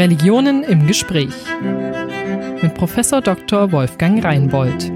[0.00, 1.34] Religionen im Gespräch
[2.62, 3.70] mit Professor Dr.
[3.70, 4.90] Wolfgang Reinbold.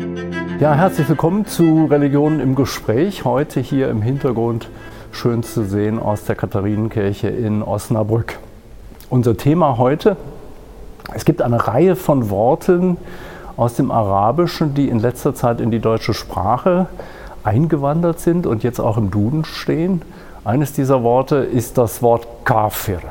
[0.61, 3.22] Ja, herzlich willkommen zu Religionen im Gespräch.
[3.22, 4.71] Heute hier im Hintergrund
[5.12, 8.38] schön zu sehen aus der Katharinenkirche in Osnabrück.
[9.11, 10.17] Unser Thema heute,
[11.12, 12.96] es gibt eine Reihe von Worten
[13.59, 16.86] aus dem Arabischen, die in letzter Zeit in die deutsche Sprache
[17.43, 20.00] eingewandert sind und jetzt auch im Duden stehen.
[20.46, 23.02] Eines dieser Worte ist das Wort Kafir.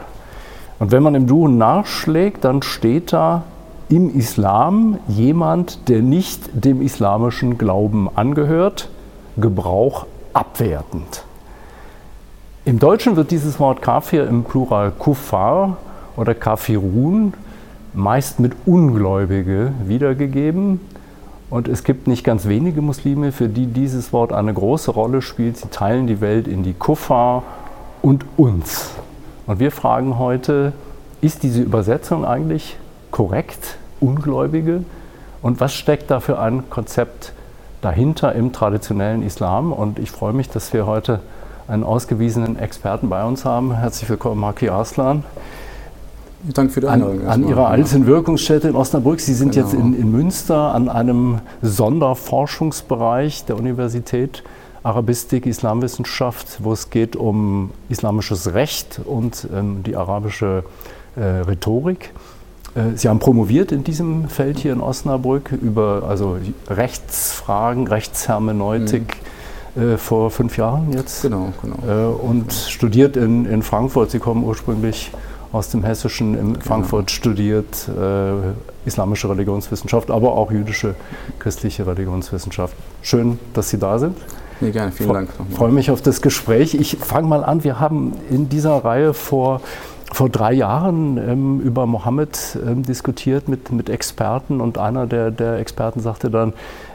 [0.84, 3.43] Und wenn man im Duden nachschlägt, dann steht da
[3.87, 8.89] im Islam jemand, der nicht dem islamischen Glauben angehört,
[9.38, 11.24] Gebrauch abwertend.
[12.65, 15.77] Im Deutschen wird dieses Wort Kafir im Plural Kuffar
[16.18, 17.33] oder Kafirun
[17.93, 20.82] meist mit Ungläubige wiedergegeben.
[21.50, 25.55] Und es gibt nicht ganz wenige Muslime, für die dieses Wort eine große Rolle spielt.
[25.55, 27.43] Sie teilen die Welt in die Kuffar
[28.02, 28.91] und uns.
[29.46, 30.71] Und wir fragen heute,
[31.20, 32.78] ist diese Übersetzung eigentlich
[33.11, 34.83] korrekt, Ungläubige?
[35.41, 37.33] Und was steckt da für ein Konzept
[37.81, 39.73] dahinter im traditionellen Islam?
[39.73, 41.19] Und ich freue mich, dass wir heute
[41.67, 43.75] einen ausgewiesenen Experten bei uns haben.
[43.75, 45.25] Herzlich willkommen, Maki Arslan.
[46.53, 47.21] Danke für die Einladung.
[47.21, 49.19] An, an Ihrer alten Wirkungsstätte in Osnabrück.
[49.19, 49.66] Sie sind genau.
[49.66, 54.44] jetzt in, in, Münster an einem Sonderforschungsbereich der Universität
[54.84, 60.64] Arabistik, Islamwissenschaft, wo es geht um islamisches Recht und ähm, die arabische
[61.16, 62.12] äh, Rhetorik.
[62.76, 66.38] Äh, Sie haben promoviert in diesem Feld hier in Osnabrück über also
[66.70, 69.02] Rechtsfragen, Rechtshermeneutik.
[69.02, 69.34] Mhm
[69.76, 71.23] äh, vor fünf Jahren jetzt.
[71.23, 71.78] Genau, genau.
[71.88, 72.70] Äh, und genau.
[72.70, 74.11] studiert in, in Frankfurt.
[74.11, 75.11] Sie kommen ursprünglich
[75.52, 76.66] aus dem Hessischen in genau.
[76.66, 80.95] Frankfurt studiert, äh, islamische Religionswissenschaft, aber auch jüdische,
[81.39, 82.76] christliche Religionswissenschaft.
[83.02, 84.17] Schön, dass Sie da sind.
[84.64, 85.30] Nee, gerne, vielen Fre Dank.
[85.50, 86.73] Ich freue mich auf das Gespräch.
[86.73, 87.64] Ich fange mal an.
[87.64, 89.61] Wir haben in dieser Reihe vor,
[90.11, 95.58] vor drei Jahren ähm, über Mohammed ähm, diskutiert mit, mit Experten und einer der, der
[95.58, 96.53] Experten sagte dann,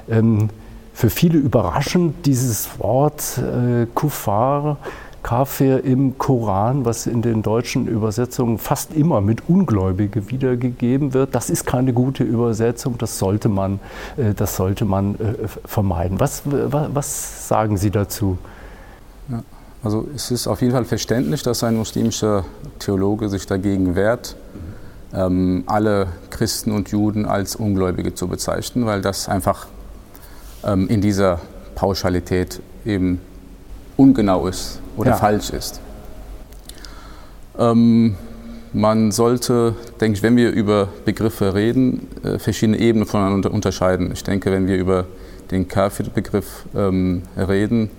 [0.09, 0.49] ähm,
[0.95, 4.79] für viele überraschend dieses Wort äh, Kufar
[5.23, 11.51] Kafir im Koran, was in den deutschen Übersetzungen fast immer mit Ungläubige wiedergegeben wird, das
[11.51, 13.81] ist keine gute Übersetzung, das sollte man,
[14.17, 16.21] äh, das sollte man äh, vermeiden.
[16.21, 18.39] Was, was sagen Sie dazu?
[19.29, 19.43] Ja,
[19.83, 22.45] also es ist auf jeden Fall verständlich, dass ein muslimischer
[22.79, 24.37] Theologe sich dagegen wehrt,
[25.13, 29.67] ähm, alle Christen und Juden als Ungläubige zu bezeichnen, weil das einfach
[30.65, 31.41] ähm, in dieser
[31.75, 33.21] Pauschalität eben
[33.97, 35.17] ungenau ist oder ja.
[35.17, 35.81] falsch ist.
[37.59, 38.17] Ähm,
[38.73, 44.13] man sollte, denke ich, wenn wir über Begriffe reden, äh, verschiedene Ebenen voneinander unterscheiden.
[44.13, 45.07] Ich denke, wenn wir über
[45.51, 47.91] den Kafir-Begriff ähm, reden,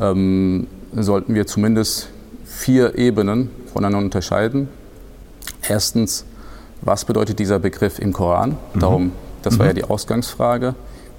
[0.00, 2.08] ähm, sollten wir zumindest
[2.44, 4.68] vier Ebenen voneinander unterscheiden.
[5.66, 6.24] Erstens,
[6.82, 8.58] was bedeutet dieser Begriff im Koran?
[8.74, 8.80] Mhm.
[8.80, 9.12] Darum,
[9.42, 9.76] das war ja mhm.
[9.76, 10.74] die Ausgangsfrage.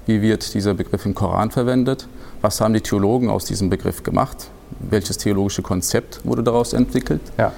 [0.06, 2.06] Wie wird dieser Begriff im Koran verwendet?
[2.40, 4.48] Was haben die Theologen aus diesem Begriff gemacht?
[4.80, 7.20] Welches theologische Konzept wurde daraus entwickelt?
[7.38, 7.52] Ja.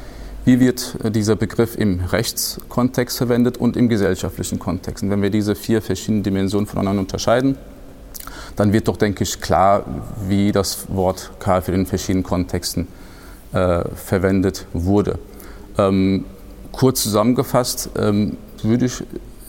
[0.45, 5.05] Wie wird äh, dieser Begriff im Rechtskontext verwendet und im gesellschaftlichen Kontext?
[5.05, 7.59] Und wenn wir diese vier verschiedenen Dimensionen voneinander unterscheiden,
[8.57, 9.85] dann wird doch, denke ich, klar,
[10.27, 12.89] wie das Wort Kafir in verschiedenen Kontexten
[13.53, 15.19] äh, verwendet wurde.
[15.77, 16.25] Ähm,
[16.73, 19.05] kurz zusammengefasst ähm, würde ich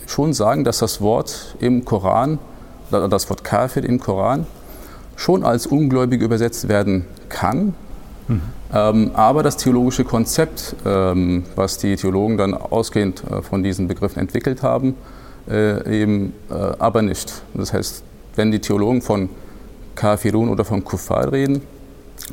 [0.05, 2.39] schon sagen, dass das Wort im Koran,
[2.91, 4.47] das Wort Kafir im Koran,
[5.19, 7.73] schon als ungläubig übersetzt werden kann.
[8.29, 8.41] Mhm.
[8.73, 14.19] Ähm, aber das theologische Konzept, ähm, was die Theologen dann ausgehend äh, von diesen Begriffen
[14.19, 14.95] entwickelt haben,
[15.49, 17.33] äh, eben äh, aber nicht.
[17.53, 18.03] Das heißt,
[18.35, 19.29] wenn die Theologen von
[19.95, 21.63] Kafirun oder von Kuffar reden,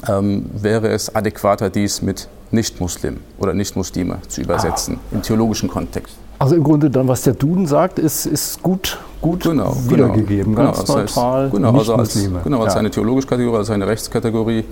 [0.09, 5.15] ähm, wäre es adäquater, dies mit Nicht-Muslim oder Nicht-Muslime zu übersetzen, ah.
[5.17, 6.15] im theologischen Kontext.
[6.39, 9.91] Also im Grunde dann, was der Duden sagt, ist, ist gut, gut genau, genau.
[9.91, 12.81] wiedergegeben, genau, ganz genau, neutral, heißt, genau, also als, genau, als ja.
[12.81, 14.65] eine theologische Kategorie, als eine Rechtskategorie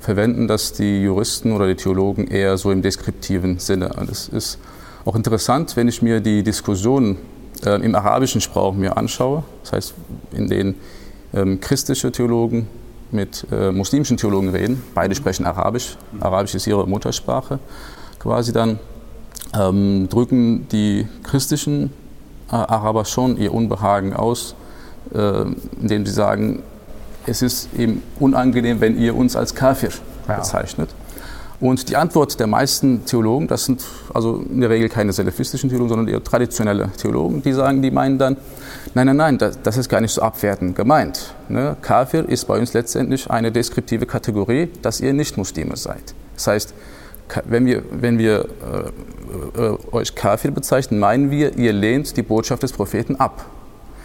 [0.00, 3.90] verwenden das die Juristen oder die Theologen eher so im deskriptiven Sinne.
[4.06, 4.58] Das ist
[5.04, 7.18] auch interessant, wenn ich mir die Diskussionen
[7.64, 9.94] äh, im arabischen Sprach mir anschaue, das heißt,
[10.32, 10.74] in denen
[11.32, 12.66] ähm, christliche Theologen
[13.10, 17.58] mit äh, muslimischen Theologen reden, beide sprechen Arabisch, Arabisch ist ihre Muttersprache,
[18.18, 18.78] quasi dann
[19.58, 21.92] ähm, drücken die christlichen
[22.56, 24.54] Araber schon ihr Unbehagen aus,
[25.14, 25.44] äh,
[25.80, 26.62] indem sie sagen,
[27.26, 29.90] es ist eben unangenehm, wenn ihr uns als Kafir
[30.28, 30.36] ja.
[30.36, 30.90] bezeichnet.
[31.62, 35.90] Und die Antwort der meisten Theologen, das sind also in der Regel keine salafistischen Theologen,
[35.90, 38.36] sondern eher traditionelle Theologen, die sagen, die meinen dann,
[38.94, 41.34] nein, nein, nein, das, das ist gar nicht so abwertend gemeint.
[41.48, 41.76] Ne?
[41.80, 46.02] Kafir ist bei uns letztendlich eine deskriptive Kategorie, dass ihr nicht Muslime seid.
[46.34, 46.74] Das heißt,
[47.44, 48.46] wenn wir, wenn wir
[49.56, 53.46] äh, äh, euch Kafir bezeichnen, meinen wir, ihr lehnt die Botschaft des Propheten ab.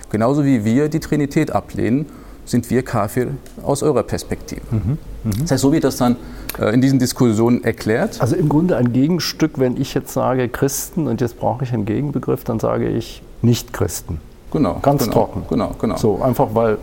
[0.10, 2.06] Genauso wie wir die Trinität ablehnen,
[2.46, 3.28] sind wir Kafir
[3.64, 4.62] aus eurer Perspektive.
[4.72, 4.98] Mhm.
[5.24, 5.32] Mhm.
[5.42, 6.16] Das heißt, so wird das dann
[6.60, 8.22] äh, in diesen Diskussionen erklärt.
[8.22, 11.86] Also im Grunde ein Gegenstück, wenn ich jetzt sage Christen und jetzt brauche ich einen
[11.86, 14.22] Gegenbegriff, dann sage ich Nicht-Christen.
[14.52, 14.80] Genau.
[14.82, 15.44] Ganz genau, trocken.
[15.50, 15.98] Genau, genau.
[15.98, 16.78] So, einfach weil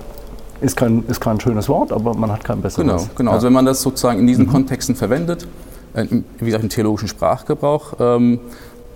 [0.61, 2.87] ist kein, ist kein schönes Wort, aber man hat kein besseres.
[2.87, 3.31] Genau, genau.
[3.31, 3.35] Ja.
[3.35, 4.50] Also wenn man das sozusagen in diesen mhm.
[4.50, 5.47] Kontexten verwendet,
[5.94, 8.41] wie gesagt im theologischen Sprachgebrauch, ähm,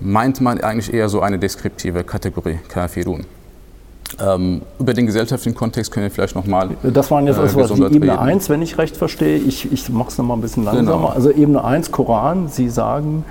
[0.00, 3.24] meint man eigentlich eher so eine deskriptive Kategorie, Kafirun.
[4.20, 6.70] Ähm, über den gesellschaftlichen Kontext können wir vielleicht nochmal.
[6.82, 8.22] Das waren jetzt äh, also die Ebene reden.
[8.22, 9.36] 1, wenn ich recht verstehe.
[9.36, 10.96] Ich, ich mache es nochmal ein bisschen langsamer.
[10.96, 11.06] Genau.
[11.08, 13.24] Also Ebene 1, Koran, Sie sagen,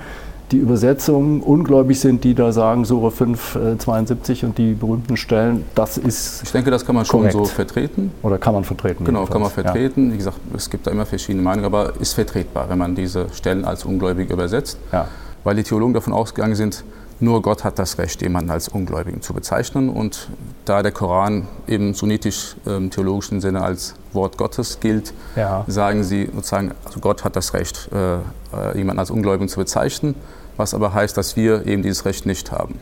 [0.50, 5.64] die Übersetzungen ungläubig sind, die da sagen, Sure 5, äh, 72 und die berühmten Stellen,
[5.74, 6.42] das ist.
[6.44, 8.12] Ich denke, das kann man schon so vertreten.
[8.22, 9.04] Oder kann man vertreten?
[9.04, 9.32] Genau, jedenfalls.
[9.32, 10.06] kann man vertreten.
[10.06, 10.12] Ja.
[10.14, 13.64] Wie gesagt, es gibt da immer verschiedene Meinungen, aber ist vertretbar, wenn man diese Stellen
[13.64, 14.78] als ungläubig übersetzt.
[14.92, 15.08] Ja.
[15.44, 16.84] Weil die Theologen davon ausgegangen sind,
[17.20, 19.88] nur Gott hat das Recht, jemanden als Ungläubigen zu bezeichnen.
[19.88, 20.28] Und
[20.64, 25.64] da der Koran im sunnitisch-theologischen ähm, Sinne als Wort Gottes gilt, ja.
[25.66, 30.14] sagen sie sozusagen, also Gott hat das Recht, äh, äh, jemanden als Ungläubigen zu bezeichnen,
[30.58, 32.74] was aber heißt, dass wir eben dieses Recht nicht haben.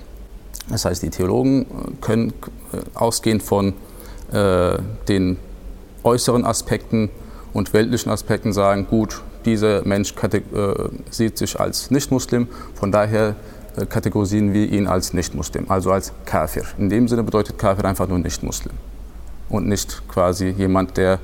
[0.69, 1.67] Das heißt, die Theologen äh,
[2.01, 2.33] können
[2.73, 3.75] äh, ausgehend von
[4.33, 4.79] äh,
[5.09, 5.37] den
[6.03, 7.11] äußeren Aspekten
[7.53, 10.41] und weltlichen Aspekten sagen, gut, dieser Mensch äh,
[11.11, 13.37] sieht sich als Nicht-Muslim, von daher
[13.77, 16.65] äh, kategorisieren wir ihn als Nicht-Muslim, also als Kafir.
[16.79, 18.75] In dem Sinne bedeutet Kafir einfach nur Nicht-Muslim
[19.49, 21.21] und nicht quasi jemand, der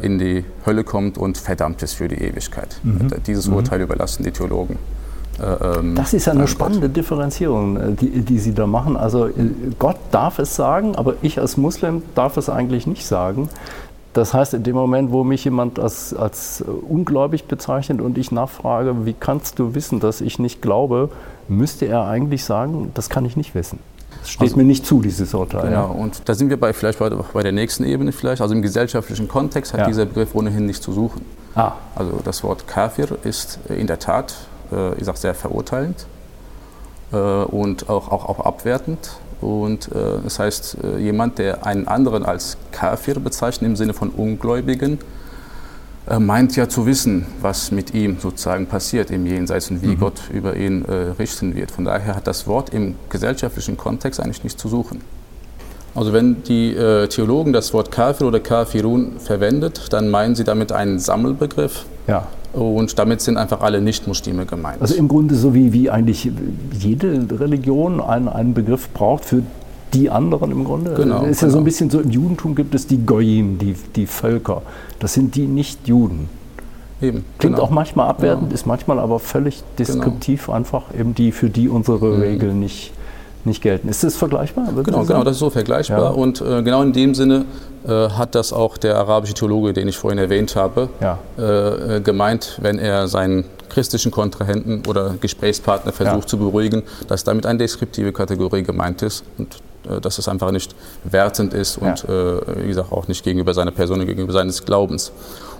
[0.00, 2.80] in die Hölle kommt und verdammt ist für die Ewigkeit.
[2.84, 3.10] Mhm.
[3.26, 3.56] Dieses mhm.
[3.56, 4.78] Urteil überlassen die Theologen.
[5.40, 6.96] Äh, ähm, das ist eine spannende Gott.
[6.96, 8.96] Differenzierung, äh, die, die, Sie da machen.
[8.96, 9.28] Also
[9.78, 13.48] Gott darf es sagen, aber ich als Muslim darf es eigentlich nicht sagen.
[14.16, 19.04] Das heißt, in dem Moment, wo mich jemand als, als ungläubig bezeichnet und ich nachfrage,
[19.04, 21.10] wie kannst du wissen, dass ich nicht glaube,
[21.48, 23.78] müsste er eigentlich sagen, das kann ich nicht wissen.
[24.20, 25.68] Das steht also, mir nicht zu, dieses Urteil.
[25.68, 26.02] Genau, ja.
[26.02, 28.40] und da sind wir bei, vielleicht bei, bei, der nächsten Ebene vielleicht.
[28.40, 29.86] Also im gesellschaftlichen Kontext hat ja.
[29.86, 31.20] dieser Begriff ohnehin nichts zu suchen.
[31.54, 31.72] Ah.
[31.94, 34.55] Also das Wort Kafir ist in der Tat, äh,
[34.98, 36.06] ich sage sehr verurteilend
[37.12, 39.10] äh, und auch, auch, auch abwertend.
[39.40, 44.10] Und äh, das heißt, äh, jemand, der einen anderen als Kafir bezeichnet, im Sinne von
[44.10, 44.98] Ungläubigen,
[46.08, 50.00] äh, meint ja zu wissen, was mit ihm sozusagen passiert im Jenseits und wie mhm.
[50.00, 51.70] Gott über ihn äh, richten wird.
[51.70, 55.00] Von daher hat das Wort im gesellschaftlichen Kontext eigentlich nichts zu suchen.
[55.94, 60.70] Also wenn die äh, Theologen das Wort Kafir oder Kafirun verwendet, dann meinen sie damit
[60.70, 61.86] einen Sammelbegriff.
[62.06, 62.26] Ja.
[62.56, 64.80] Und damit sind einfach alle Nicht-Muslime gemeint.
[64.80, 66.30] Also im Grunde so wie, wie eigentlich
[66.72, 69.42] jede Religion einen, einen Begriff braucht für
[69.92, 70.94] die anderen im Grunde.
[70.94, 71.52] Genau, ist ja genau.
[71.52, 74.62] so ein bisschen so, im Judentum gibt es die Goyim, die, die Völker.
[74.98, 76.28] Das sind die Nicht-Juden.
[77.02, 77.66] Eben, Klingt genau.
[77.66, 78.54] auch manchmal abwertend, genau.
[78.54, 80.56] ist manchmal aber völlig deskriptiv genau.
[80.56, 82.20] einfach, eben die, für die unsere mhm.
[82.22, 82.92] Regeln nicht,
[83.46, 83.88] nicht gelten.
[83.88, 84.66] Ist das vergleichbar?
[84.84, 86.02] Genau, genau, das ist so vergleichbar.
[86.02, 86.08] Ja.
[86.10, 87.44] Und äh, genau in dem Sinne
[87.86, 91.18] äh, hat das auch der arabische Theologe, den ich vorhin erwähnt habe, ja.
[91.38, 96.26] äh, gemeint, wenn er seinen christlichen Kontrahenten oder Gesprächspartner versucht ja.
[96.26, 99.56] zu beruhigen, dass damit eine deskriptive Kategorie gemeint ist und
[99.88, 103.70] äh, dass es einfach nicht wertend ist und äh, wie gesagt auch nicht gegenüber seiner
[103.70, 105.12] Person, gegenüber seines Glaubens.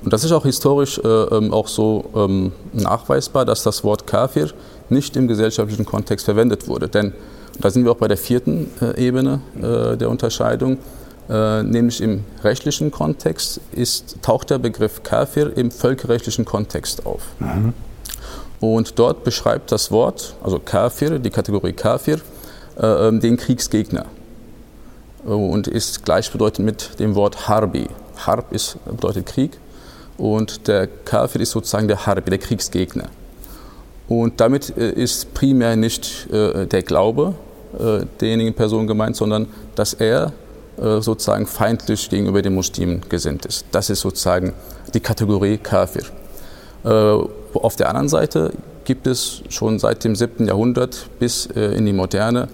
[0.03, 4.51] Und das ist auch historisch äh, ähm, auch so ähm, nachweisbar, dass das Wort Kafir
[4.89, 6.89] nicht im gesellschaftlichen Kontext verwendet wurde.
[6.89, 7.13] Denn
[7.61, 10.79] da sind wir auch bei der vierten äh, Ebene äh, der Unterscheidung.
[11.29, 17.23] Äh, nämlich im rechtlichen Kontext ist, taucht der Begriff Kafir im völkerrechtlichen Kontext auf.
[17.41, 17.73] Mhm.
[18.61, 22.21] Und dort beschreibt das Wort, also Kafir, die Kategorie Kafir,
[22.79, 24.07] äh, ähm, den Kriegsgegner
[25.25, 27.89] und ist gleichbedeutend mit dem Wort Harbi.
[28.25, 29.59] Harb ist, bedeutet Krieg
[30.17, 33.09] und der Kafir ist sozusagen der Harbi, der Kriegsgegner.
[34.09, 37.35] Und damit äh, ist primär nicht der Glaube
[38.21, 40.33] derjenigen Person gemeint, sondern dass er
[40.79, 43.65] äh, sozusagen feindlich gegenüber den Muslimen gesinnt ist.
[43.73, 44.53] Das ist sozusagen
[44.93, 46.03] die Kategorie Kafir.
[46.85, 46.89] Äh,
[47.55, 48.53] auf der anderen Seite
[48.85, 50.47] gibt es schon seit dem 7.
[50.47, 52.49] Jahrhundert bis äh, in die Moderne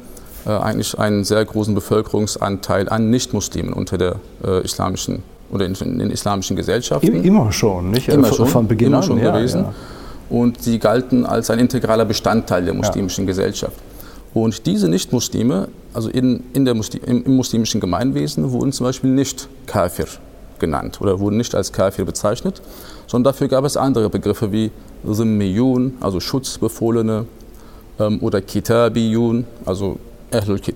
[0.44, 4.16] eigentlich einen sehr großen Bevölkerungsanteil an Nichtmuslimen unter der
[4.64, 7.22] islamischen oder in, den islamischen Gesellschaften.
[7.22, 8.08] Immer schon, nicht?
[8.08, 9.60] Immer schon, von Beginn immer schon an, gewesen.
[9.62, 9.74] Ja.
[10.36, 13.28] Und sie galten als ein integraler Bestandteil der muslimischen ja.
[13.28, 13.76] Gesellschaft.
[14.34, 19.48] Und diese Nichtmuslime, also in, in der Muslim, im, muslimischen Gemeinwesen, wurden zum Beispiel nicht
[19.66, 20.06] Kafir
[20.58, 22.62] genannt oder wurden nicht als Kafir bezeichnet,
[23.06, 24.70] sondern dafür gab es andere Begriffe wie
[25.10, 27.26] Zimmiyun, also Schutzbefohlene,
[27.98, 29.98] ähm, oder Kitabiyun, also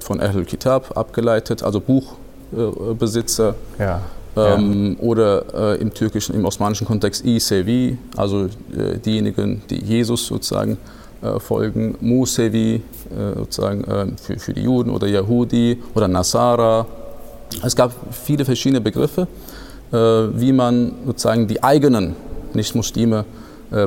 [0.00, 3.54] von Ahlul Kitab abgeleitet, also Buchbesitzer.
[3.78, 4.02] Ja.
[4.36, 5.02] Ähm, ja.
[5.02, 10.76] Oder äh, im türkischen, im osmanischen Kontext Isevi, also äh, diejenigen, die Jesus sozusagen äh,
[11.38, 16.86] folgen, Musevi, äh, sozusagen äh, für, für die Juden oder Yahudi oder Nasara.
[17.62, 19.28] Es gab viele verschiedene Begriffe,
[19.92, 22.16] äh, wie man sozusagen die eigenen
[22.54, 23.24] Nicht-Muslime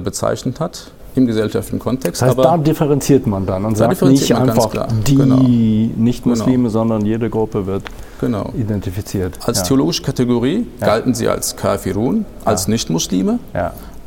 [0.04, 2.22] bezeichnet hat im gesellschaftlichen Kontext.
[2.22, 4.70] Das heißt, da differenziert man dann und sagt nicht einfach
[5.08, 5.38] die genau.
[5.38, 6.70] Nicht-Muslime, genau.
[6.70, 7.84] sondern jede Gruppe wird
[8.20, 8.52] genau.
[8.58, 9.40] identifiziert.
[9.46, 9.64] Als ja.
[9.64, 10.86] theologische Kategorie ja.
[10.86, 12.72] galten sie als Kafirun, als ja.
[12.72, 13.40] Nicht-Muslime.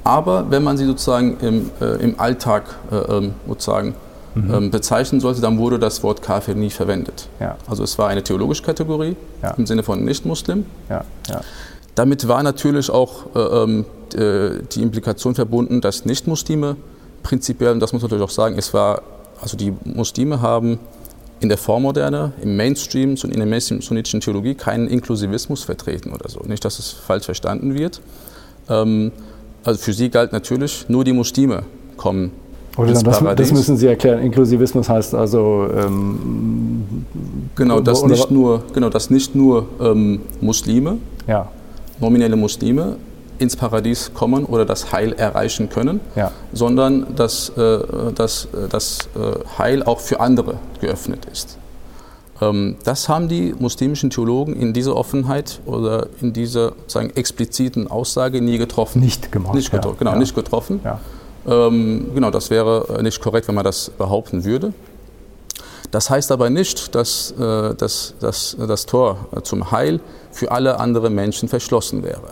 [0.04, 3.94] Aber wenn man sie sozusagen im, äh, im Alltag äh, ähm, sozusagen
[4.34, 4.54] mhm.
[4.54, 7.28] ähm, bezeichnen sollte, dann wurde das Wort Kafir nie verwendet.
[7.68, 9.16] Also es war eine theologische Kategorie
[9.56, 10.66] im Sinne von Nicht-Muslim.
[11.94, 16.76] Damit war natürlich auch äh, ähm, äh, die Implikation verbunden, dass Nicht-Muslime
[17.22, 19.02] prinzipiell, und das muss man natürlich auch sagen, es war,
[19.40, 20.78] also die Muslime haben
[21.40, 26.40] in der Vormoderne, im Mainstream, in der sunnitischen Theologie keinen Inklusivismus vertreten oder so.
[26.40, 28.00] Nicht, dass es falsch verstanden wird.
[28.70, 29.12] Ähm,
[29.64, 31.64] also für sie galt natürlich, nur die Muslime
[31.96, 32.32] kommen
[32.76, 34.20] oder das, das, müssen Sie erklären.
[34.20, 35.68] Inklusivismus heißt also.
[35.76, 37.04] Ähm,
[37.54, 41.48] genau, dass nicht nur, genau, dass nicht nur ähm, Muslime, ja.
[42.00, 42.96] nominelle Muslime,
[43.38, 46.30] ins Paradies kommen oder das Heil erreichen können, ja.
[46.52, 47.80] sondern dass, äh,
[48.14, 51.58] dass äh, das äh, Heil auch für andere geöffnet ist.
[52.42, 58.40] Ähm, das haben die muslimischen Theologen in dieser Offenheit oder in dieser sagen, expliziten Aussage
[58.40, 59.00] nie getroffen.
[59.00, 59.54] Nicht gemacht.
[59.54, 59.96] Nicht getro ja.
[59.98, 60.18] Genau, ja.
[60.18, 60.80] nicht getroffen.
[61.46, 64.72] Ähm, genau, das wäre nicht korrekt, wenn man das behaupten würde.
[65.90, 71.14] Das heißt aber nicht, dass, äh, dass, dass das Tor zum Heil für alle anderen
[71.14, 72.30] Menschen verschlossen wäre.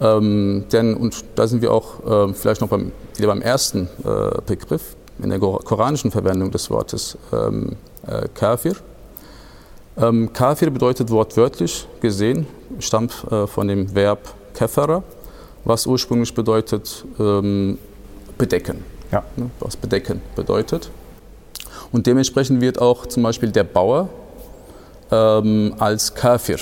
[0.00, 4.40] Ähm, denn, und da sind wir auch äh, vielleicht noch beim, wieder beim ersten äh,
[4.46, 8.76] Begriff, in der koranischen Verwendung des Wortes ähm, äh, Kafir.
[9.96, 12.46] Ähm, Kafir bedeutet wortwörtlich gesehen,
[12.78, 14.20] stammt äh, von dem Verb
[14.54, 15.02] kafara,
[15.64, 17.78] was ursprünglich bedeutet ähm,
[18.38, 18.84] bedecken.
[19.10, 19.22] Ja.
[19.36, 20.90] Ne, was bedecken bedeutet.
[21.92, 24.08] Und dementsprechend wird auch zum Beispiel der Bauer
[25.10, 26.56] ähm, als Kafir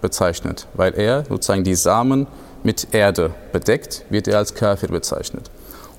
[0.00, 2.26] bezeichnet, weil er sozusagen die Samen
[2.62, 5.50] mit Erde bedeckt, wird er als Kafir bezeichnet.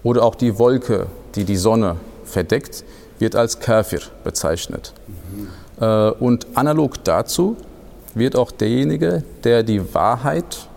[0.02, 2.84] Oder auch die Wolke, die die Sonne verdeckt,
[3.20, 4.94] wird als Kafir bezeichnet.
[5.78, 6.14] Mhm.
[6.20, 7.58] Und analog dazu
[8.14, 10.68] wird auch derjenige, der die Wahrheit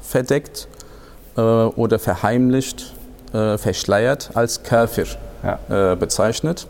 [0.00, 0.68] verdeckt
[1.36, 2.94] äh, oder verheimlicht,
[3.32, 5.06] äh, verschleiert, als Kafir
[5.42, 5.94] ja.
[5.96, 6.66] bezeichnet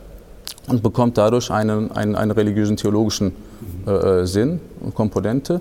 [0.67, 3.33] und bekommt dadurch einen, einen, einen religiösen theologischen.
[4.23, 5.61] Sinn und Komponente.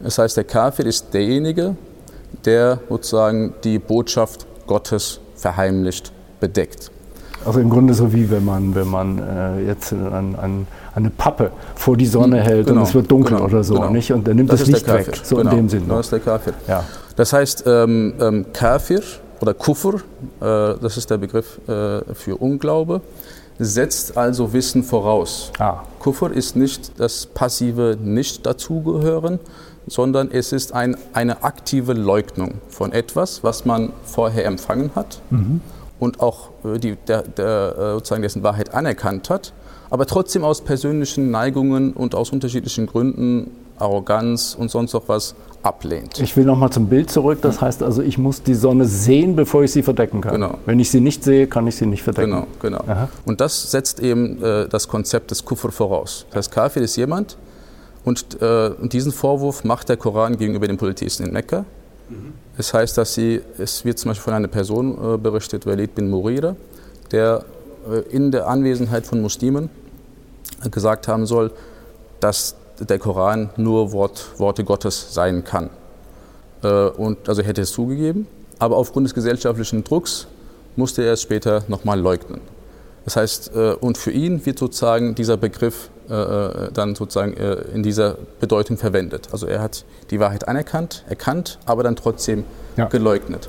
[0.00, 1.76] Das heißt, der Kafir ist derjenige,
[2.44, 6.90] der sozusagen die Botschaft Gottes verheimlicht, bedeckt.
[7.44, 11.50] Also im Grunde so wie wenn man, wenn man äh, jetzt an, an, eine Pappe
[11.74, 13.90] vor die Sonne hm, hält genau, und es wird dunkel genau, oder so, genau.
[13.90, 14.12] nicht?
[14.12, 15.86] Und dann nimmt das, das Licht weg, so in genau, dem Sinne.
[15.88, 16.54] Das ist der Kafir.
[16.66, 16.84] Ja.
[17.16, 19.02] Das heißt, ähm, ähm, Kafir
[19.40, 20.00] oder Kufr, äh,
[20.40, 23.00] das ist der Begriff äh, für Unglaube,
[23.58, 25.52] setzt also Wissen voraus.
[25.58, 25.82] Ah.
[26.00, 29.38] Kufr ist nicht das passive Nicht-Dazugehören,
[29.86, 35.60] sondern es ist ein, eine aktive Leugnung von etwas, was man vorher empfangen hat mhm.
[35.98, 39.52] Und auch äh, die, der, der, äh, sozusagen dessen Wahrheit anerkannt hat,
[39.90, 46.20] aber trotzdem aus persönlichen Neigungen und aus unterschiedlichen Gründen, Arroganz und sonst noch was ablehnt.
[46.20, 47.38] Ich will nochmal zum Bild zurück.
[47.42, 50.34] Das heißt also, ich muss die Sonne sehen, bevor ich sie verdecken kann.
[50.34, 50.58] Genau.
[50.66, 52.30] Wenn ich sie nicht sehe, kann ich sie nicht verdecken.
[52.30, 52.84] Genau, genau.
[52.86, 53.08] Aha.
[53.24, 56.26] Und das setzt eben äh, das Konzept des Kufr voraus.
[56.30, 57.36] Das heißt, Kafir ist jemand,
[58.04, 61.64] und, äh, und, diesen Vorwurf macht der Koran gegenüber den Polytheisten in Mekka.
[62.10, 62.34] Mhm.
[62.56, 66.08] Es heißt, dass sie, es wird zum Beispiel von einer Person äh, berichtet, Walid bin
[66.08, 66.54] Murira,
[67.10, 67.44] der
[67.90, 69.70] äh, in der Anwesenheit von Muslimen
[70.70, 71.50] gesagt haben soll,
[72.20, 75.70] dass der Koran nur Wort, Worte Gottes sein kann.
[76.62, 78.28] Äh, und also hätte es zugegeben,
[78.60, 80.28] aber aufgrund des gesellschaftlichen Drucks
[80.76, 82.40] musste er es später nochmal leugnen.
[83.04, 87.82] Das heißt, und für ihn wird sozusagen dieser Begriff äh, äh, dann sozusagen äh, in
[87.82, 89.28] dieser Bedeutung verwendet.
[89.32, 92.44] Also er hat die Wahrheit anerkannt, erkannt, aber dann trotzdem
[92.76, 92.86] ja.
[92.86, 93.48] geleugnet.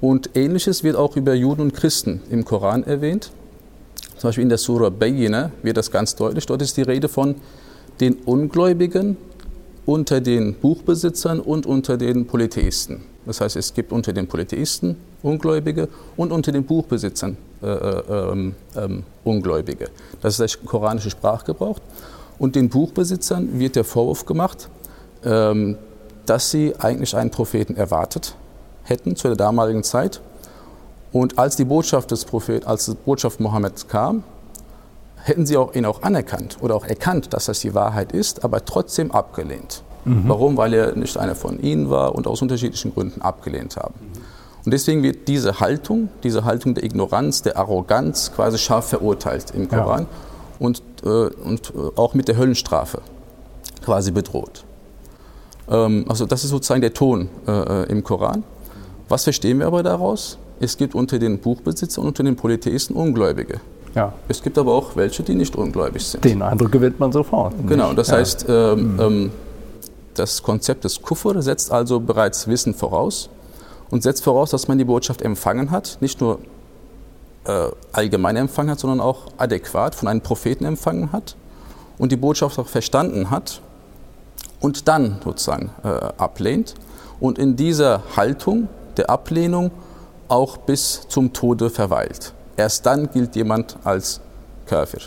[0.00, 3.32] Und ähnliches wird auch über Juden und Christen im Koran erwähnt.
[4.16, 6.46] Zum Beispiel in der Surah Bayyina wird das ganz deutlich.
[6.46, 7.34] Dort ist die Rede von
[8.00, 9.18] den Ungläubigen
[9.84, 13.09] unter den Buchbesitzern und unter den Polytheisten.
[13.26, 18.54] Das heißt, es gibt unter den Polytheisten Ungläubige und unter den Buchbesitzern äh, äh, ähm,
[18.76, 19.88] ähm, Ungläubige.
[20.22, 21.78] Das ist der koranische Sprachgebrauch.
[22.38, 24.68] Und den Buchbesitzern wird der Vorwurf gemacht,
[25.24, 25.76] ähm,
[26.24, 28.34] dass sie eigentlich einen Propheten erwartet
[28.84, 30.20] hätten zu der damaligen Zeit.
[31.12, 34.24] Und als die Botschaft des Propheten, als die Botschaft Mohammeds kam,
[35.16, 38.64] hätten sie auch, ihn auch anerkannt oder auch erkannt, dass das die Wahrheit ist, aber
[38.64, 39.82] trotzdem abgelehnt.
[40.04, 40.24] Mhm.
[40.26, 40.56] Warum?
[40.56, 43.94] Weil er nicht einer von ihnen war und aus unterschiedlichen Gründen abgelehnt haben.
[44.64, 49.68] Und deswegen wird diese Haltung, diese Haltung der Ignoranz, der Arroganz quasi scharf verurteilt im
[49.68, 50.08] Koran ja.
[50.58, 53.00] und, äh, und äh, auch mit der Höllenstrafe
[53.82, 54.64] quasi bedroht.
[55.68, 58.44] Ähm, also das ist sozusagen der Ton äh, äh, im Koran.
[59.08, 60.38] Was verstehen wir aber daraus?
[60.60, 63.60] Es gibt unter den Buchbesitzern und unter den Polytheisten Ungläubige.
[63.94, 64.12] Ja.
[64.28, 66.24] Es gibt aber auch welche, die nicht ungläubig sind.
[66.24, 67.54] Den Eindruck gewinnt man sofort.
[67.66, 68.18] Genau, das ja.
[68.18, 69.00] heißt, ähm, mhm.
[69.00, 69.30] ähm,
[70.20, 73.30] das Konzept des Kufr setzt also bereits Wissen voraus
[73.90, 76.40] und setzt voraus, dass man die Botschaft empfangen hat, nicht nur
[77.46, 81.36] äh, allgemein empfangen hat, sondern auch adäquat von einem Propheten empfangen hat
[81.98, 83.62] und die Botschaft auch verstanden hat
[84.60, 86.74] und dann sozusagen äh, ablehnt
[87.18, 89.70] und in dieser Haltung der Ablehnung
[90.28, 92.34] auch bis zum Tode verweilt.
[92.56, 94.20] Erst dann gilt jemand als
[94.66, 95.00] Kafir.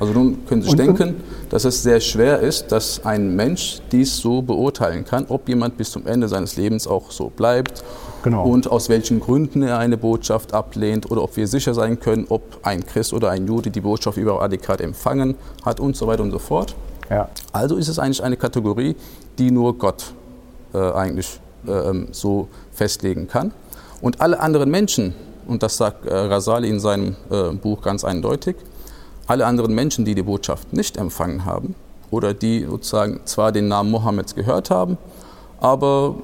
[0.00, 1.16] Also nun können Sie sich denken,
[1.50, 5.90] dass es sehr schwer ist, dass ein Mensch dies so beurteilen kann, ob jemand bis
[5.90, 7.84] zum Ende seines Lebens auch so bleibt
[8.22, 8.44] genau.
[8.44, 12.42] und aus welchen Gründen er eine Botschaft ablehnt oder ob wir sicher sein können, ob
[12.62, 16.30] ein Christ oder ein Jude die Botschaft überhaupt adäquat empfangen hat und so weiter und
[16.30, 16.74] so fort.
[17.10, 17.28] Ja.
[17.52, 18.96] Also ist es eigentlich eine Kategorie,
[19.38, 20.14] die nur Gott
[20.72, 23.52] äh, eigentlich äh, ähm, so festlegen kann.
[24.00, 25.14] Und alle anderen Menschen,
[25.46, 28.56] und das sagt äh, Rasali in seinem äh, Buch ganz eindeutig,
[29.26, 31.74] alle anderen Menschen, die die Botschaft nicht empfangen haben
[32.10, 34.98] oder die sozusagen zwar den Namen Mohammeds gehört haben,
[35.60, 36.14] aber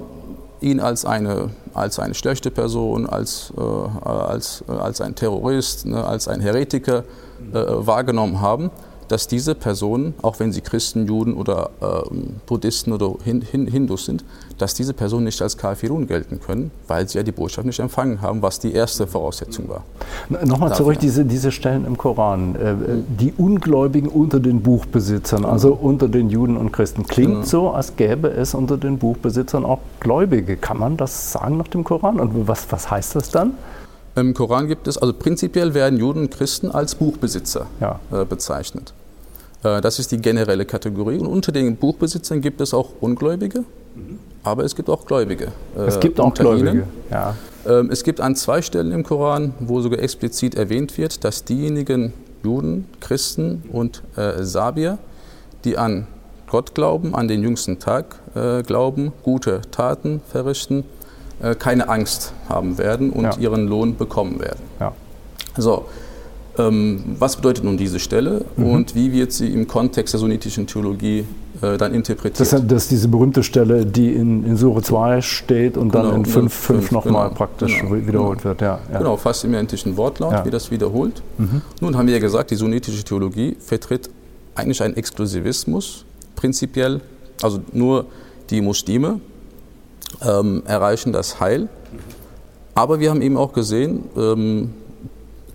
[0.60, 6.04] ihn als eine, als eine schlechte Person, als, äh, als, äh, als ein Terrorist, ne,
[6.04, 7.04] als ein Heretiker
[7.52, 8.70] äh, wahrgenommen haben,
[9.08, 11.86] dass diese Personen, auch wenn sie Christen, Juden oder äh,
[12.46, 14.24] Buddhisten oder Hindus sind,
[14.58, 18.20] dass diese Personen nicht als Kafirun gelten können, weil sie ja die Botschaft nicht empfangen
[18.20, 19.84] haben, was die erste Voraussetzung war.
[20.44, 22.54] Nochmal zurück, diese, diese Stellen im Koran.
[22.56, 22.74] Äh,
[23.08, 27.06] die Ungläubigen unter den Buchbesitzern, also unter den Juden und Christen.
[27.06, 27.46] Klingt genau.
[27.46, 30.56] so, als gäbe es unter den Buchbesitzern auch Gläubige.
[30.56, 32.20] Kann man das sagen nach dem Koran?
[32.20, 33.54] Und was, was heißt das dann?
[34.20, 38.00] Im Koran gibt es, also prinzipiell werden Juden und Christen als Buchbesitzer ja.
[38.12, 38.92] äh, bezeichnet.
[39.62, 41.18] Äh, das ist die generelle Kategorie.
[41.18, 43.60] Und unter den Buchbesitzern gibt es auch Ungläubige,
[43.94, 44.18] mhm.
[44.42, 45.52] aber es gibt auch Gläubige.
[45.76, 47.34] Äh, es gibt auch Gläubige, ja.
[47.66, 52.12] Ähm, es gibt an zwei Stellen im Koran, wo sogar explizit erwähnt wird, dass diejenigen
[52.44, 54.98] Juden, Christen und Sabier,
[55.64, 56.06] die an
[56.46, 58.20] Gott glauben, an den jüngsten Tag
[58.64, 60.84] glauben, gute Taten verrichten,
[61.40, 63.36] äh, keine Angst haben werden und ja.
[63.38, 64.60] ihren Lohn bekommen werden.
[64.80, 64.92] Ja.
[65.56, 65.86] So,
[66.58, 68.66] ähm, was bedeutet nun diese Stelle mhm.
[68.66, 71.24] und wie wird sie im Kontext der sunnitischen Theologie
[71.62, 72.40] äh, dann interpretiert?
[72.40, 76.16] Das, das, ist diese berühmte Stelle, die in, in Sure 2 steht und genau, dann
[76.16, 78.50] in 5, 5 nochmal genau, praktisch genau, wiederholt genau.
[78.50, 78.60] wird.
[78.60, 78.98] Ja, ja.
[78.98, 80.44] Genau, fast im identischen Wortlaut, ja.
[80.44, 81.22] wie das wiederholt.
[81.38, 81.62] Mhm.
[81.80, 84.10] Nun haben wir ja gesagt, die sunnitische Theologie vertritt
[84.54, 87.00] eigentlich einen Exklusivismus, prinzipiell,
[87.42, 88.06] also nur
[88.50, 89.20] die Muslime
[90.22, 91.68] ähm, erreichen das Heil.
[92.74, 94.74] Aber wir haben eben auch gesehen, ähm,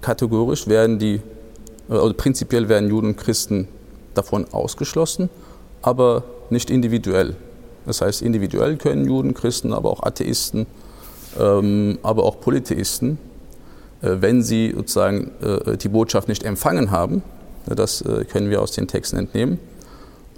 [0.02, 1.22] kategorisch werden die,
[1.90, 3.68] also prinzipiell werden Juden und Christen
[4.14, 5.30] davon ausgeschlossen,
[5.82, 7.36] aber nicht individuell.
[7.86, 10.68] Das heißt, individuell können Juden, Christen, aber auch Atheisten,
[11.40, 13.18] ähm, aber auch Polytheisten,
[14.02, 17.24] äh, wenn sie sozusagen äh, die Botschaft nicht empfangen haben,
[17.66, 19.60] das äh, können wir aus den Texten entnehmen,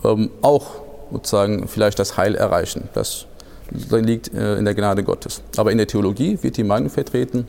[0.03, 0.67] ähm, auch
[1.11, 2.89] sozusagen vielleicht das Heil erreichen.
[2.93, 3.25] Das
[3.71, 5.41] liegt äh, in der Gnade Gottes.
[5.57, 7.47] Aber in der Theologie wird die Meinung vertreten,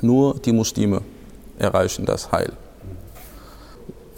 [0.00, 1.02] nur die Muslime
[1.58, 2.52] erreichen das Heil.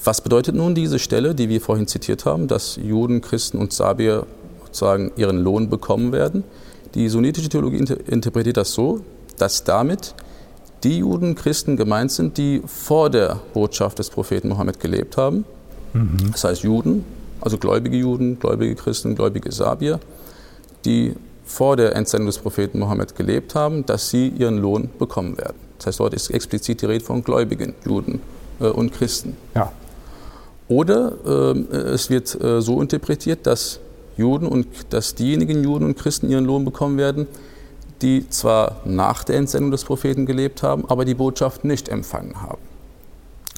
[0.03, 4.27] Was bedeutet nun diese Stelle, die wir vorhin zitiert haben, dass Juden, Christen und Sabier
[4.65, 6.45] sozusagen ihren Lohn bekommen werden?
[6.95, 9.01] Die sunnitische Theologie interpretiert das so,
[9.37, 10.15] dass damit
[10.85, 15.45] die Juden, Christen gemeint sind, die vor der Botschaft des Propheten Mohammed gelebt haben.
[15.93, 16.33] Mhm.
[16.33, 17.05] Das heißt Juden,
[17.41, 20.01] also gläubige Juden, gläubige Christen, gläubige Sabier,
[20.85, 21.15] die
[21.45, 25.57] vor der Entsendung des Propheten Mohammed gelebt haben, dass sie ihren Lohn bekommen werden.
[25.79, 28.21] Das heißt, dort ist explizit die Rede von Gläubigen, Juden
[28.61, 29.37] äh, und Christen.
[29.55, 29.73] Ja.
[30.69, 31.59] Oder äh,
[31.95, 33.81] es wird äh, so interpretiert, dass
[34.17, 37.27] Juden und dass diejenigen Juden und Christen ihren Lohn bekommen werden,
[38.03, 42.63] die zwar nach der Entsendung des Propheten gelebt haben, aber die Botschaft nicht empfangen haben.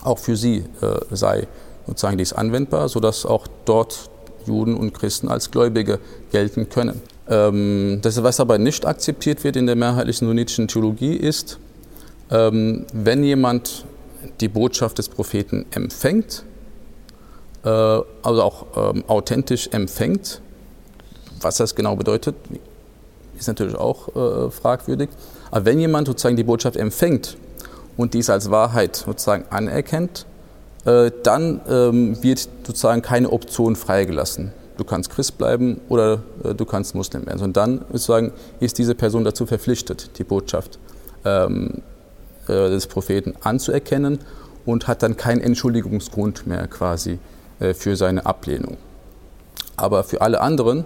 [0.02, 1.46] Auch für sie äh, sei
[1.86, 4.08] sozusagen dies anwendbar, sodass auch dort
[4.46, 5.98] Juden und Christen als Gläubige
[6.30, 7.00] gelten können.
[7.32, 11.58] Ähm, das, was aber nicht akzeptiert wird in der mehrheitlichen sunnitischen Theologie, ist,
[12.30, 13.86] ähm, wenn jemand
[14.40, 16.44] die Botschaft des Propheten empfängt,
[17.64, 20.42] äh, also auch ähm, authentisch empfängt,
[21.40, 22.36] was das genau bedeutet,
[23.38, 25.08] ist natürlich auch äh, fragwürdig.
[25.50, 27.38] Aber wenn jemand sozusagen die Botschaft empfängt
[27.96, 30.26] und dies als Wahrheit sozusagen anerkennt,
[30.84, 31.60] äh, dann
[32.22, 34.52] wird sozusagen keine Option freigelassen.
[34.76, 37.42] Du kannst Christ bleiben oder äh, du kannst Muslim werden.
[37.42, 40.78] Und dann sozusagen ist diese Person dazu verpflichtet, die Botschaft
[41.24, 41.82] ähm,
[42.48, 44.18] äh, des Propheten anzuerkennen
[44.64, 47.18] und hat dann keinen Entschuldigungsgrund mehr quasi
[47.60, 48.76] äh, für seine Ablehnung.
[49.76, 50.84] Aber für alle anderen,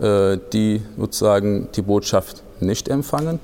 [0.00, 3.38] äh, die sozusagen die Botschaft nicht empfangen,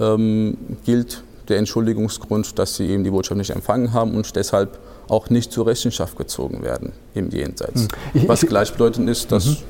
[0.00, 5.30] ähm, gilt der Entschuldigungsgrund, dass sie eben die Botschaft nicht empfangen haben und deshalb auch
[5.30, 7.88] nicht zur Rechenschaft gezogen werden im Jenseits.
[8.12, 8.28] Hm.
[8.28, 9.62] Was gleichbedeutend ist, dass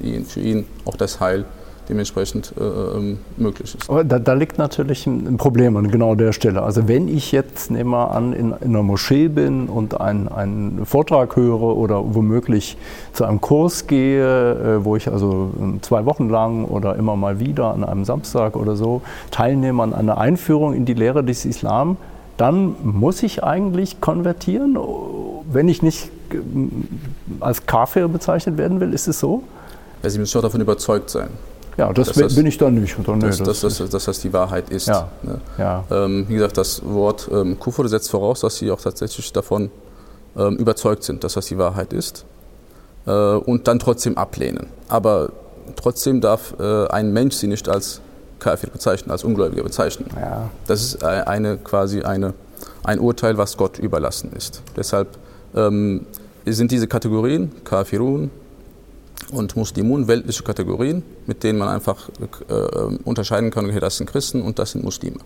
[0.00, 0.24] mhm.
[0.24, 1.44] für ihn auch das Heil
[1.88, 3.88] dementsprechend äh, ähm, möglich ist.
[3.88, 6.62] Aber da, da, liegt natürlich ein Problem an genau der Stelle.
[6.62, 10.86] Also wenn ich jetzt, nehmen wir an, in, in einer Moschee bin und einen, einen
[10.86, 12.76] Vortrag höre oder womöglich
[13.12, 17.40] zu einem Kurs gehe, äh, wo ich also ähm, zwei Wochen lang oder immer mal
[17.40, 21.96] wieder an einem Samstag oder so teilnehme an einer Einführung in die Lehre des Islam,
[22.38, 24.78] dann muss ich eigentlich konvertieren,
[25.50, 26.38] wenn ich nicht äh,
[27.40, 28.94] als Kafir bezeichnet werden will.
[28.94, 29.42] Ist es so?
[30.02, 31.28] Ja, Sie müssen schon davon überzeugt sein.
[31.76, 32.98] Ja, das, das bin ich dann nicht.
[32.98, 33.14] Oder?
[33.16, 34.88] Nee, dass, das, das, das die Wahrheit ist.
[34.88, 35.08] Ja.
[35.22, 35.40] Ne?
[35.58, 35.84] Ja.
[35.90, 39.70] Ähm, wie gesagt, das Wort ähm, Kufur setzt voraus, dass sie auch tatsächlich davon
[40.36, 42.24] ähm, überzeugt sind, dass das die Wahrheit ist
[43.06, 44.66] äh, und dann trotzdem ablehnen.
[44.88, 45.30] Aber
[45.76, 48.00] trotzdem darf äh, ein Mensch sie nicht als
[48.38, 50.08] Kafir bezeichnen, als Ungläubiger bezeichnen.
[50.14, 50.50] Ja.
[50.66, 52.34] Das ist eine, quasi eine,
[52.84, 54.62] ein Urteil, was Gott überlassen ist.
[54.76, 55.08] Deshalb
[55.54, 56.06] ähm,
[56.46, 58.30] sind diese Kategorien, Kafirun,
[59.32, 62.08] und Muslimun weltliche Kategorien, mit denen man einfach
[62.48, 62.54] äh,
[63.04, 65.18] unterscheiden kann, okay, das sind Christen und das sind Muslime.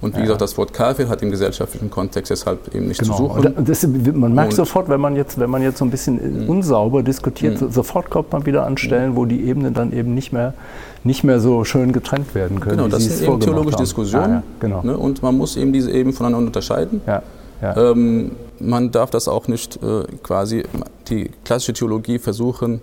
[0.00, 0.24] Und wie ja.
[0.24, 3.16] gesagt, das Wort Kafir hat im gesellschaftlichen Kontext deshalb eben nicht genau.
[3.16, 3.54] zu suchen.
[3.64, 6.50] Das, man merkt und sofort, wenn man, jetzt, wenn man jetzt so ein bisschen mhm.
[6.50, 7.70] unsauber diskutiert, mhm.
[7.70, 10.52] sofort kommt man wieder an Stellen, wo die Ebenen dann eben nicht mehr,
[11.02, 12.76] nicht mehr so schön getrennt werden können.
[12.76, 14.28] Genau, das sind eben theologische Diskussionen.
[14.28, 14.82] Ja, ja, genau.
[14.82, 17.00] ne, und man muss eben diese Ebenen voneinander unterscheiden.
[17.06, 17.22] Ja,
[17.62, 20.64] ähm, man darf das auch nicht äh, quasi,
[21.08, 22.80] die klassische Theologie versuchen,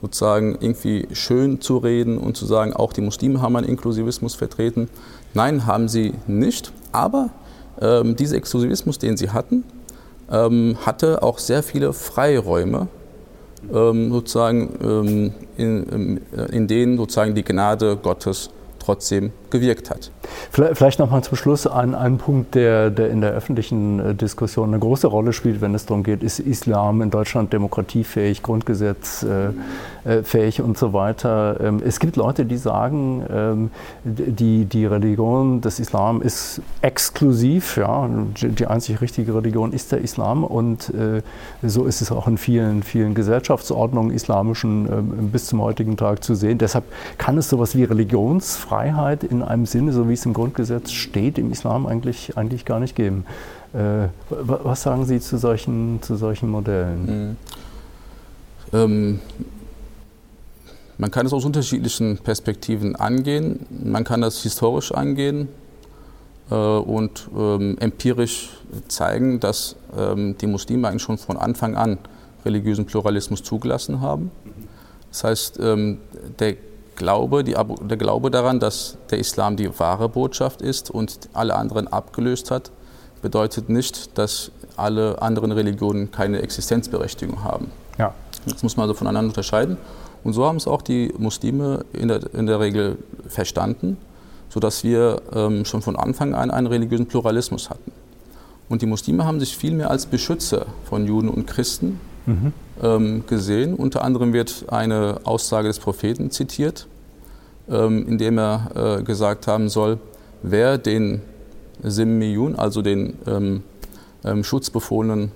[0.00, 4.88] sozusagen irgendwie schön zu reden und zu sagen, auch die Muslime haben einen Inklusivismus vertreten.
[5.34, 6.72] Nein, haben sie nicht.
[6.92, 7.30] Aber
[7.80, 9.64] ähm, dieser Exklusivismus, den sie hatten,
[10.30, 12.88] ähm, hatte auch sehr viele Freiräume,
[13.72, 20.10] ähm, sozusagen, ähm, in, ähm, in denen sozusagen die Gnade Gottes trotzdem gewirkt hat.
[20.50, 24.70] Vielleicht noch mal zum Schluss ein, ein Punkt, der, der in der öffentlichen äh, Diskussion
[24.70, 29.54] eine große Rolle spielt, wenn es darum geht, ist Islam in Deutschland demokratiefähig, grundgesetzfähig
[30.04, 31.60] äh, äh, und so weiter.
[31.60, 33.70] Ähm, es gibt Leute, die sagen, ähm,
[34.02, 38.08] die, die Religion des Islam ist exklusiv, ja,
[38.40, 40.92] die einzig richtige Religion ist der Islam und
[41.62, 46.34] so ist es auch in vielen, vielen Gesellschaftsordnungen islamischen ähm, bis zum heutigen Tag zu
[46.34, 46.58] sehen.
[46.58, 46.84] Deshalb
[47.18, 51.50] kann es sowas wie Religionsfreiheit in einem Sinne, so wie es im Grundgesetz steht, im
[51.50, 53.24] Islam eigentlich, eigentlich gar nicht geben.
[53.72, 57.06] Äh, was sagen Sie zu solchen, zu solchen Modellen?
[57.06, 57.36] Mhm.
[58.72, 59.20] Ähm,
[60.98, 63.66] man kann es aus unterschiedlichen Perspektiven angehen.
[63.70, 65.48] Man kann das historisch angehen
[66.50, 68.50] äh, und ähm, empirisch
[68.88, 71.98] zeigen, dass ähm, die Muslime eigentlich schon von Anfang an
[72.44, 74.30] religiösen Pluralismus zugelassen haben.
[75.10, 75.98] Das heißt, ähm,
[76.38, 76.56] der
[76.96, 81.88] Glaube, die, der Glaube daran, dass der Islam die wahre Botschaft ist und alle anderen
[81.88, 82.70] abgelöst hat,
[83.22, 87.70] bedeutet nicht, dass alle anderen Religionen keine Existenzberechtigung haben.
[87.98, 88.14] Ja.
[88.46, 89.76] Das muss man also voneinander unterscheiden.
[90.24, 93.96] Und so haben es auch die Muslime in der, in der Regel verstanden,
[94.48, 97.92] sodass wir ähm, schon von Anfang an einen religiösen Pluralismus hatten.
[98.68, 102.52] Und die Muslime haben sich vielmehr als Beschützer von Juden und Christen mhm.
[102.82, 103.74] Ähm, gesehen.
[103.74, 106.86] Unter anderem wird eine Aussage des Propheten zitiert,
[107.68, 109.98] ähm, in dem er äh, gesagt haben soll,
[110.42, 111.22] wer den
[111.82, 113.62] Simmiyun, also den ähm,
[114.44, 115.32] schutzbefohlenen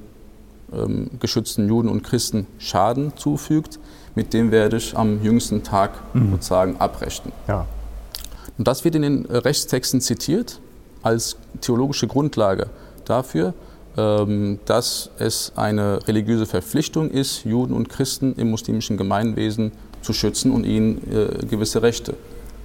[1.21, 3.79] geschützten Juden und Christen Schaden zufügt,
[4.17, 6.33] mit dem werde ich am jüngsten Tag mhm.
[6.33, 7.33] sozusagen abrechnen.
[7.47, 7.67] Ja.
[8.59, 10.61] Und das wird in den Rechtstexten zitiert
[11.03, 12.69] als theologische Grundlage
[13.05, 13.55] dafür,
[13.97, 20.65] dass es eine religiöse Verpflichtung ist, Juden und Christen im muslimischen Gemeinwesen zu schützen und
[20.65, 22.15] ihnen äh, gewisse Rechte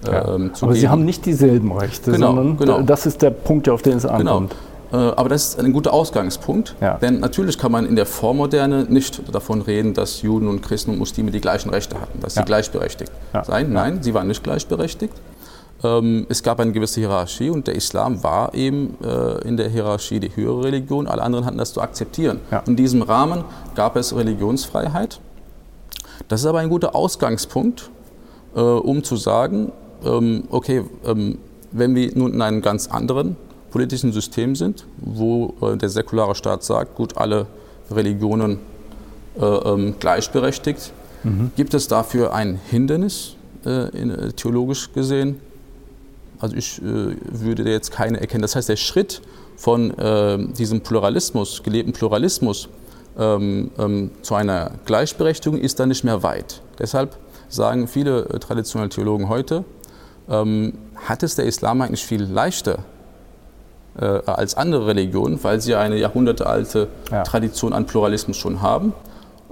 [0.06, 0.36] ja.
[0.36, 0.82] ähm, zu Aber geben.
[0.82, 2.82] Sie haben nicht dieselben Rechte, genau, sondern genau.
[2.82, 4.56] das ist der Punkt, auf den es ankommt.
[4.92, 5.14] Genau.
[5.16, 6.98] aber das ist ein guter Ausgangspunkt, ja.
[6.98, 11.00] denn natürlich kann man in der Vormoderne nicht davon reden, dass Juden und Christen und
[11.00, 13.12] Muslime die gleichen Rechte hatten, dass sie gleichberechtigt
[13.44, 13.72] seien.
[13.72, 15.14] Nein, sie waren nicht gleichberechtigt.
[15.84, 20.20] Ähm, es gab eine gewisse Hierarchie und der Islam war eben äh, in der Hierarchie
[20.20, 21.08] die höhere Religion.
[21.08, 22.40] Alle anderen hatten das zu akzeptieren.
[22.52, 22.64] Ja.
[22.68, 23.44] In diesem Rahmen
[23.76, 25.20] gab es Religionsfreiheit.
[26.28, 27.90] Das ist aber ein guter Ausgangspunkt,
[28.56, 29.72] äh, um zu sagen,
[30.06, 31.40] ähm, okay, ähm,
[31.72, 33.36] wenn wir nun in einem ganz anderen
[33.72, 37.48] politischen System sind, wo äh, der säkulare Staat sagt, gut, alle
[37.90, 38.60] Religionen
[40.00, 40.92] gleichberechtigt,
[41.24, 41.52] Mhm.
[41.56, 45.40] Gibt es dafür ein Hindernis, in, theologisch gesehen?
[46.42, 48.42] Also ich äh, würde jetzt keine erkennen.
[48.42, 49.22] Das heißt, der Schritt
[49.56, 52.68] von äh, diesem Pluralismus, gelebten Pluralismus,
[53.18, 56.62] ähm, ähm, zu einer Gleichberechtigung ist da nicht mehr weit.
[56.80, 57.18] Deshalb
[57.50, 59.64] sagen viele äh, traditionelle Theologen heute,
[60.30, 62.80] ähm, hat es der Islam eigentlich viel leichter
[64.00, 67.24] äh, als andere Religionen, weil sie eine jahrhundertealte ja.
[67.24, 68.94] Tradition an Pluralismus schon haben.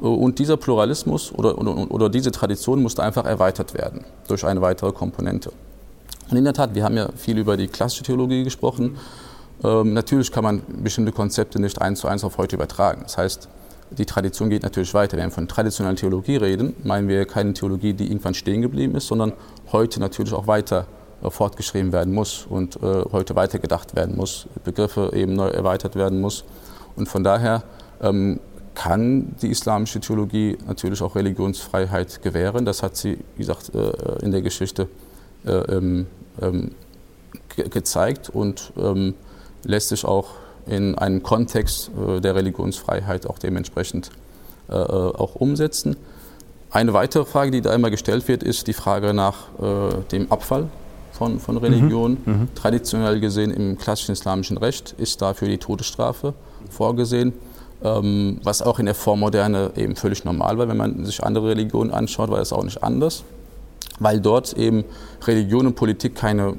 [0.01, 4.61] Äh, und dieser Pluralismus oder, oder, oder diese Tradition musste einfach erweitert werden durch eine
[4.61, 5.51] weitere Komponente.
[6.29, 8.97] Und in der Tat, wir haben ja viel über die klassische Theologie gesprochen.
[9.63, 13.01] Ähm, natürlich kann man bestimmte Konzepte nicht eins zu eins auf heute übertragen.
[13.03, 13.49] Das heißt,
[13.91, 15.17] die Tradition geht natürlich weiter.
[15.17, 19.07] Wenn wir von traditioneller Theologie reden, meinen wir keine Theologie, die irgendwann stehen geblieben ist,
[19.07, 19.33] sondern
[19.71, 20.85] heute natürlich auch weiter
[21.23, 26.21] äh, fortgeschrieben werden muss und äh, heute weitergedacht werden muss, Begriffe eben neu erweitert werden
[26.21, 26.43] muss.
[26.95, 27.63] Und von daher
[28.01, 28.39] ähm,
[28.75, 32.65] kann die islamische Theologie natürlich auch Religionsfreiheit gewähren.
[32.65, 34.87] Das hat sie, wie gesagt, äh, in der Geschichte
[35.45, 36.07] ähm,
[36.41, 36.71] ähm,
[37.55, 39.15] ge gezeigt und ähm,
[39.63, 40.29] lässt sich auch
[40.65, 44.11] in einem Kontext äh, der Religionsfreiheit auch dementsprechend
[44.69, 45.95] äh, äh, auch umsetzen.
[46.71, 49.47] Eine weitere Frage, die da immer gestellt wird, ist die Frage nach
[50.11, 50.67] dem Abfall
[51.11, 52.17] von, von Religion.
[52.23, 52.33] Mhm.
[52.33, 52.47] Mhm.
[52.53, 56.35] Traditionell gesehen im klassischen islamischen Recht ist dafür die Todesstrafe
[56.69, 57.33] vorgesehen,
[57.83, 60.67] ähm, was auch in der Vormoderne eben völlig normal war.
[60.67, 63.23] Wenn man sich andere Religionen anschaut, war das auch nicht anders,
[63.99, 64.83] weil dort eben
[65.25, 66.55] Religion und Politik keine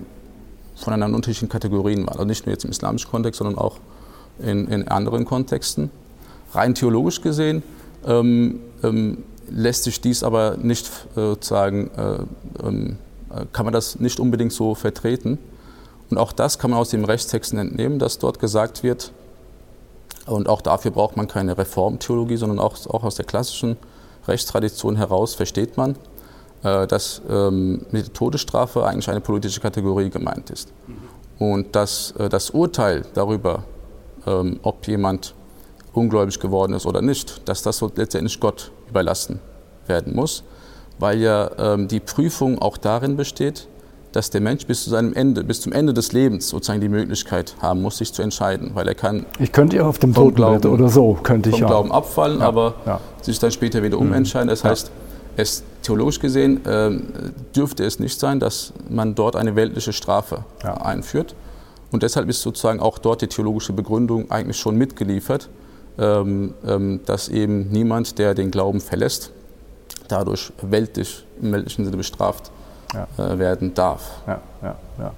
[0.77, 2.15] voneinander unterschiedlichen Kategorien waren.
[2.15, 3.79] Also nicht nur jetzt im islamischen Kontext, sondern auch
[4.39, 5.91] in, in anderen Kontexten.
[6.53, 7.63] Rein theologisch gesehen
[8.07, 12.97] ähm, ähm, lässt sich dies aber nicht äh, sozusagen, äh, ähm,
[13.31, 15.39] äh, kann man das nicht unbedingt so vertreten.
[16.09, 19.13] Und auch das kann man aus dem Rechtstexten entnehmen, dass dort gesagt wird,
[20.27, 23.77] und auch dafür braucht man keine Reformtheologie, sondern auch, auch aus der klassischen
[24.29, 25.97] Rechtstradition heraus versteht man,
[26.63, 30.73] dass ähm, mit der Todesstrafe eigentlich eine politische Kategorie gemeint ist.
[31.39, 33.65] Und dass äh, das Urteil darüber,
[34.27, 35.35] ähm, ob jemand
[35.93, 39.41] ungläubig geworden ist oder nicht, dass das so letztendlich Gott überlassen
[39.87, 40.45] werden muss,
[40.99, 43.67] weil ja ähm, die Prüfung auch darin besteht,
[44.13, 47.55] dass der Mensch bis zu seinem Ende, bis zum Ende des Lebens sozusagen die Möglichkeit
[47.61, 49.25] haben muss, sich zu entscheiden, weil er kann.
[49.39, 52.75] Ich könnte ja auf dem Totenbett oder so könnte ich vom Glauben abfallen, ja, aber
[52.87, 53.01] ja.
[53.23, 54.09] sich dann später wieder mhm.
[54.09, 54.49] umentscheiden.
[54.49, 54.93] Das heißt, ja.
[55.43, 56.91] es theologisch gesehen äh,
[57.55, 61.35] dürfte es nicht sein, dass man dort eine weltliche Strafe einführt.
[61.93, 65.49] Und deshalb ist sozusagen auch dort die theologische Begründung eigentlich schon mitgeliefert,
[65.99, 69.33] ähm, ähm, dass eben niemand, der den Glauben verlässt,
[70.09, 72.51] dadurch weltlich, im weltlichen Sinne bestraft
[72.95, 73.07] ja.
[73.19, 74.23] äh, werden darf.
[74.27, 75.13] Ja, ja, ja.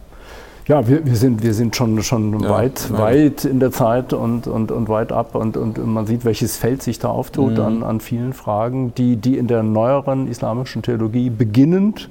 [0.73, 2.99] Ja, wir, wir, sind, wir sind schon, schon ja, weit, ja.
[2.99, 6.83] weit in der Zeit und, und, und weit ab und, und man sieht, welches Feld
[6.83, 7.61] sich da auftut mhm.
[7.61, 12.09] an, an vielen Fragen, die, die in der neueren islamischen Theologie beginnend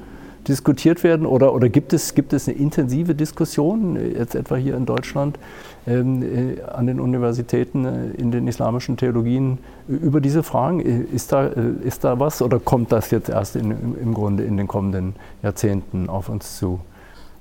[0.47, 1.26] diskutiert werden?
[1.26, 5.39] Oder, oder gibt, es, gibt es eine intensive Diskussion, jetzt etwa hier in Deutschland,
[5.88, 10.82] ähm, äh, an den Universitäten äh, in den islamischen Theologien über diese Fragen?
[10.82, 14.56] Ist da, äh, ist da was oder kommt das jetzt erst in, im Grunde in
[14.56, 16.80] den kommenden Jahrzehnten auf uns zu?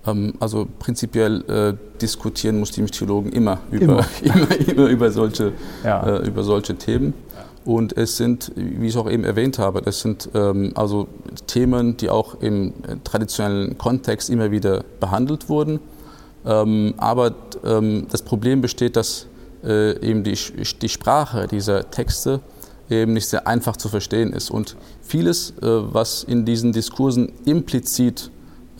[0.06, 4.36] Ähm, also prinzipiell äh, diskutieren muslimische Theologen immer über, immer.
[4.36, 5.52] immer, immer über, solche,
[5.84, 6.18] ja.
[6.18, 7.14] äh, über solche Themen.
[7.64, 11.08] Und es sind, wie ich auch eben erwähnt habe, das sind ähm, also
[11.46, 12.72] Themen, die auch im
[13.04, 15.78] traditionellen Kontext immer wieder behandelt wurden.
[16.46, 17.34] Ähm, aber
[17.64, 19.26] ähm, das Problem besteht, dass
[19.62, 20.38] äh, eben die,
[20.80, 22.40] die Sprache dieser Texte
[22.88, 24.50] eben nicht sehr einfach zu verstehen ist.
[24.50, 28.30] Und vieles, äh, was in diesen Diskursen implizit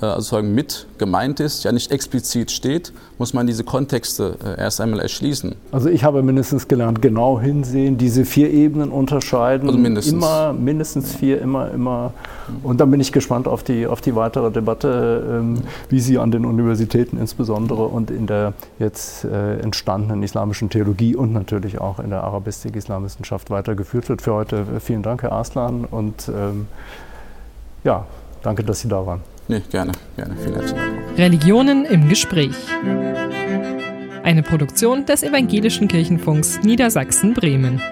[0.01, 4.81] äh, also mit gemeint ist, ja nicht explizit steht, muss man diese Kontexte äh, erst
[4.81, 5.55] einmal erschließen.
[5.73, 9.69] Also ich habe mindestens gelernt, genau hinsehen, diese vier Ebenen unterscheiden.
[9.69, 10.15] Also mindestens.
[10.15, 12.13] Immer, mindestens vier, immer, immer.
[12.63, 15.59] Und dann bin ich gespannt auf die, auf die weitere Debatte, ähm,
[15.89, 21.33] wie sie an den Universitäten insbesondere und in der jetzt äh, entstandenen islamischen Theologie und
[21.33, 24.23] natürlich auch in der Arabistik, Islamwissenschaft weitergeführt wird.
[24.23, 26.67] Für heute vielen Dank, Herr Arslan, und ähm,
[27.85, 28.07] ja,
[28.43, 29.21] danke, dass Sie da waren.
[29.51, 30.37] Nee, gerne, gerne.
[30.37, 31.19] Vielen herzlichen Dank.
[31.19, 32.55] Religionen im Gespräch.
[34.23, 37.83] Eine Produktion des Evangelischen Kirchenfunks Niedersachsen-Bremen.